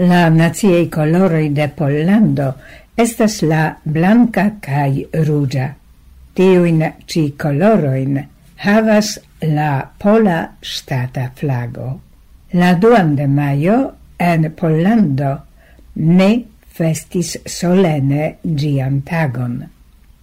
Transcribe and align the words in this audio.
La 0.00 0.30
naciei 0.30 0.88
coloroi 0.88 1.50
de 1.52 1.66
Pollando 1.76 2.54
estas 2.96 3.42
la 3.42 3.76
blanca 3.84 4.46
cae 4.58 5.02
rugia. 5.26 5.74
Tiuin 6.32 6.80
ci 7.04 7.34
coloroin 7.36 8.16
havas 8.64 9.18
la 9.42 9.90
pola 9.98 10.38
stata 10.62 11.26
flago. 11.36 12.00
La 12.52 12.72
duan 12.80 13.12
de 13.14 13.26
maio 13.26 13.76
en 14.16 14.48
Pollando 14.56 15.34
ne 15.96 16.30
festis 16.64 17.36
solene 17.44 18.38
gian 18.56 19.02
tagon. 19.02 19.60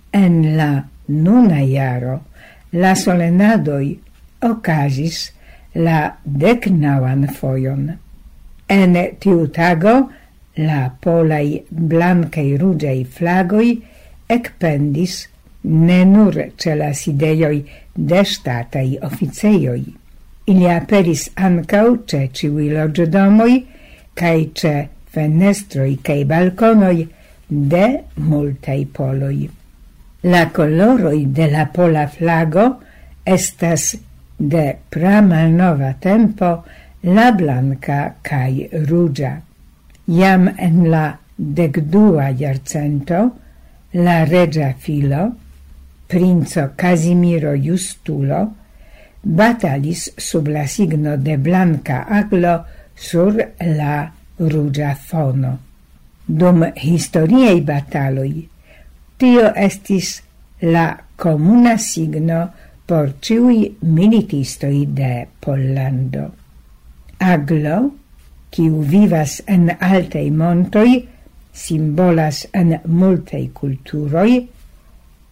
En 0.09 0.57
la 0.57 0.71
nuna 1.05 1.61
iaro 1.61 2.17
la 2.71 2.95
solenadoi 2.95 3.93
ocasis 4.41 5.21
la 5.75 6.01
decnauan 6.25 7.29
foion. 7.29 8.06
En 8.69 8.95
tiu 9.23 9.47
tago 9.55 9.95
la 10.57 10.81
polaj 11.03 11.45
blankaj 11.69 12.47
ruĝaj 12.61 12.97
flagoj 13.17 13.67
ekpendis 14.35 15.15
ne 15.63 15.99
nur 16.05 16.39
ce 16.57 16.75
la 16.75 16.89
sidejoj 16.93 17.55
de 18.11 18.23
ŝtataj 18.31 18.87
oficejoj. 19.09 19.81
Ili 20.51 20.67
aperis 20.71 21.27
ankaŭ 21.47 21.85
ĉe 22.09 22.21
ĉiuj 22.39 22.67
loĝdomoj 22.73 23.53
kaj 24.19 24.37
ĉe 24.61 24.73
fenestroj 25.13 25.91
kaj 26.09 26.19
balkonoj 26.31 26.97
de 27.73 27.85
multaj 28.29 28.79
poloj. 28.97 29.37
La 30.33 30.43
koloroj 30.57 31.19
de 31.39 31.47
la 31.51 31.65
pola 31.73 32.07
flago 32.17 32.67
estas 33.37 33.95
de 34.37 34.65
pramalnova 34.89 35.93
tempo 36.01 36.51
la 37.03 37.31
blanca 37.31 38.15
cae 38.21 38.69
rugia. 38.87 39.41
Iam 40.07 40.47
en 40.57 40.89
la 40.89 41.17
decdua 41.37 42.29
iarcento, 42.29 43.31
la 43.93 44.23
regia 44.25 44.73
filo, 44.73 45.31
princo 46.07 46.71
Casimiro 46.75 47.53
Justulo, 47.55 48.53
batalis 49.21 50.11
sub 50.17 50.47
la 50.47 50.65
signo 50.67 51.17
de 51.17 51.37
blanca 51.37 52.05
aglo 52.07 52.65
sur 52.95 53.35
la 53.59 54.11
rugia 54.37 54.95
fono. 54.95 55.57
Dum 56.25 56.63
historiei 56.75 57.61
bataloi, 57.61 58.47
tio 59.17 59.51
estis 59.55 60.21
la 60.61 60.97
comuna 61.15 61.77
signo 61.77 62.41
por 62.87 63.13
ciui 63.19 63.77
militistoi 63.81 64.85
de 64.87 65.27
Pollando. 65.39 66.46
Aglo, 67.19 67.93
quiu 68.51 68.81
vivas 68.81 69.41
en 69.47 69.71
altei 69.79 70.29
montoi, 70.31 71.07
simbolas 71.53 72.45
en 72.53 72.77
multei 72.85 73.49
culturoi, 73.53 74.47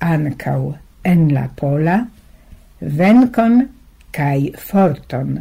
ancau 0.01 0.75
en 1.05 1.27
la 1.33 1.45
pola, 1.55 1.99
vencon 2.81 3.61
cae 4.11 4.51
forton. 4.57 5.37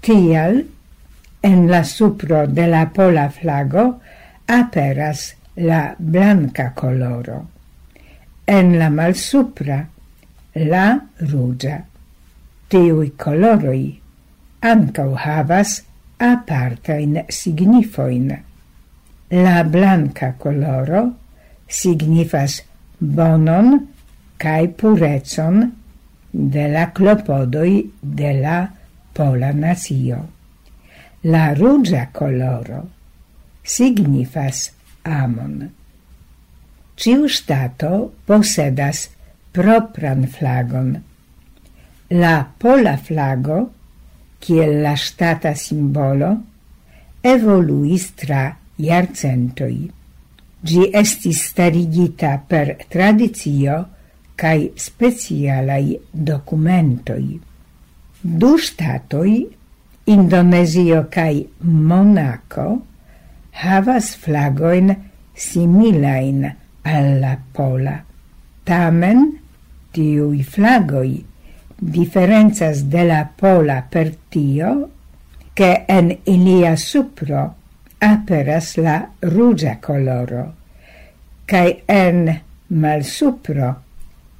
Tial, 0.00 0.62
en 1.42 1.66
la 1.68 1.82
supro 1.84 2.46
de 2.46 2.66
la 2.66 2.86
pola 2.94 3.28
flago 3.30 4.00
aperas 4.46 5.34
la 5.56 5.94
blanca 5.98 6.72
coloro, 6.74 7.46
en 8.46 8.78
la 8.78 8.90
malsupra 8.90 9.86
la 10.54 11.00
rugia. 11.20 11.84
Tiui 12.70 13.10
coloroi 13.18 13.99
ancau 14.62 15.14
havas 15.16 15.82
apartain 16.18 17.24
signifoin. 17.28 18.30
La 19.30 19.62
blanka 19.64 20.34
coloro 20.38 21.02
signifas 21.68 22.60
bonon 23.00 23.88
cae 24.38 24.68
purecon 24.68 25.70
de 26.32 26.68
la 26.68 26.90
klopodoj 26.92 27.70
de 28.02 28.32
la 28.40 28.58
pola 29.14 29.52
nacio. 29.52 30.20
La 31.24 31.50
ruĝa 31.54 32.06
coloro 32.12 32.82
signifas 33.62 34.70
amon. 35.04 35.70
Ciu 37.00 37.28
stato 37.28 38.10
posedas 38.26 39.08
propran 39.52 40.26
flagon. 40.28 40.96
La 42.10 42.34
pola 42.58 42.96
flago 42.96 43.60
kiel 44.40 44.80
la 44.80 44.96
stata 44.96 45.54
simbolo, 45.54 46.30
evoluis 47.20 48.10
tra 48.16 48.42
iarcentoi. 48.80 49.80
Gi 50.60 50.88
estis 50.92 51.44
starigita 51.52 52.34
per 52.48 52.74
tradicio 52.88 53.76
cae 54.40 54.72
specialai 54.74 55.98
documentoi. 56.10 57.40
Du 58.20 58.56
statoi, 58.56 59.48
Indonesio 60.10 61.06
cae 61.08 61.44
Monaco, 61.60 62.66
havas 63.62 64.14
flagoin 64.16 64.90
similain 65.34 66.44
alla 66.82 67.36
pola. 67.52 67.96
Tamen 68.64 69.26
tiui 69.92 70.42
flagoi, 70.42 71.14
differenzas 71.80 72.84
de 72.92 73.04
la 73.04 73.24
pola 73.36 73.82
per 73.88 74.14
tio 74.28 74.90
che 75.54 75.84
en 75.88 76.12
ilia 76.24 76.76
supro 76.76 77.54
aperas 77.98 78.76
la 78.76 79.08
rugia 79.20 79.78
coloro 79.80 80.44
cae 81.50 81.82
en 81.86 82.40
malsupro 82.68 83.74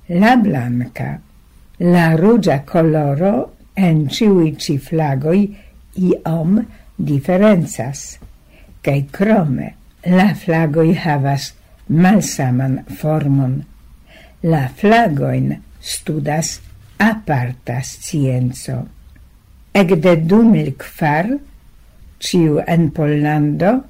la 0.07 0.37
blanca. 0.37 1.21
La 1.79 2.15
rugia 2.15 2.63
coloro 2.63 3.57
en 3.75 4.09
ciui 4.09 4.57
ci 4.59 4.77
flagoi 4.79 5.57
iom 5.97 6.61
differenzas 6.95 8.19
cae 8.85 9.07
crome 9.11 9.75
la 10.05 10.29
flagoi 10.35 10.95
havas 10.95 11.51
malsaman 11.89 12.85
formon. 13.01 13.59
La 14.43 14.69
flagoin 14.69 15.57
studas 15.81 16.61
aparta 17.01 17.81
scienco. 17.83 18.87
de 19.73 20.17
du 20.17 20.43
mil 20.45 20.75
kvar, 20.77 21.27
ciu 22.19 22.61
en 22.67 22.91
Pollando, 22.91 23.85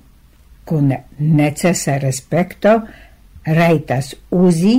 cun 0.65 0.93
necessa 1.19 1.99
respecto, 1.99 2.87
raitas 3.43 4.15
uzi 4.31 4.77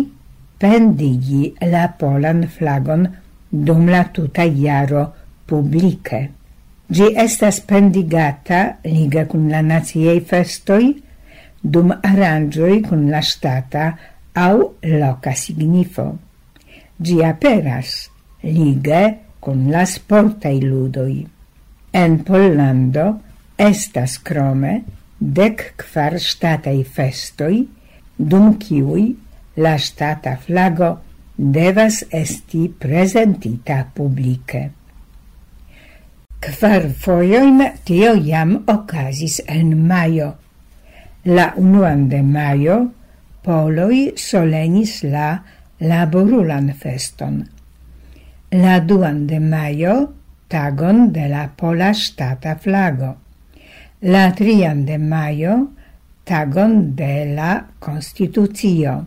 pendigi 0.58 1.53
la 1.68 1.90
polan 2.00 2.46
flagon 2.47 3.08
dum 3.50 3.90
la 3.90 4.06
tuta 4.14 4.44
iaro 4.44 5.03
publice. 5.46 6.30
Gi 6.88 7.12
estas 7.16 7.59
pendigata 7.59 8.78
liga 8.84 9.25
cun 9.25 9.50
la 9.50 9.62
naziei 9.62 10.22
festoi, 10.22 10.94
dum 11.59 11.91
arangioi 11.91 12.80
cun 12.88 13.09
la 13.09 13.22
stata 13.22 13.97
au 14.34 14.75
loca 14.81 15.36
signifo. 15.36 16.08
Gi 17.02 17.24
aperas 17.24 18.10
lige 18.44 19.03
con 19.40 19.69
la 19.72 19.85
sportai 19.85 20.62
ludoi. 20.62 21.28
En 21.91 22.24
Pollando 22.24 23.19
estas 23.57 24.18
crome 24.19 24.81
dec 25.18 25.74
quar 25.78 26.18
statai 26.19 26.84
festoi, 26.84 27.68
dum 28.16 28.57
ciui 28.57 29.12
la 29.62 29.78
stata 29.78 30.38
flago 30.38 30.91
devas 31.35 32.03
esti 32.09 32.69
presentita 32.69 33.85
publice. 33.94 34.69
Kvar 36.41 36.88
foioin 36.97 37.62
tio 37.85 38.16
jam 38.18 38.63
ocasis 38.66 39.41
en 39.46 39.75
maio. 39.88 40.31
La 41.26 41.52
unuan 41.58 42.08
de 42.09 42.22
maio 42.26 42.78
poloi 43.46 44.14
solenis 44.17 45.02
la 45.03 45.28
laborulan 45.82 46.72
feston 46.73 47.43
la 48.52 48.80
duan 48.80 49.28
de 49.28 49.40
maio, 49.40 50.14
tagon 50.50 51.12
de 51.14 51.28
la 51.30 51.48
pola 51.56 51.94
stata 51.94 52.56
flago, 52.56 53.16
la 54.02 54.32
trian 54.36 54.84
de 54.86 54.98
maio, 54.98 55.72
tagon 56.26 56.96
de 56.96 57.32
la 57.36 57.64
Constitucio, 57.80 59.06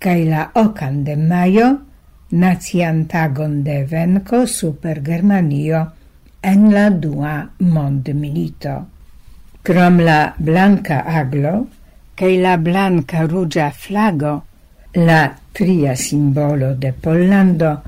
kaj 0.00 0.20
la 0.30 0.46
ocan 0.54 1.04
de 1.04 1.16
maio, 1.16 1.68
nacian 2.32 3.04
tagon 3.06 3.62
de 3.62 3.84
venco 3.84 4.46
super 4.46 5.02
Germanio 5.04 5.92
en 6.42 6.72
la 6.72 6.88
dua 6.90 7.50
mondmilito. 7.60 8.86
Crom 9.62 9.98
la 10.00 10.34
blanca 10.38 11.02
aglo, 11.04 11.66
cae 12.16 12.40
la 12.40 12.56
blanca 12.56 13.26
rugia 13.26 13.70
flago, 13.70 14.44
la 14.94 15.36
tria 15.52 15.94
simbolo 15.96 16.74
de 16.74 16.92
Pollando, 16.92 17.82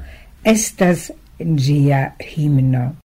estas 0.44 1.11
gia 1.38 2.12
himno. 2.20 2.94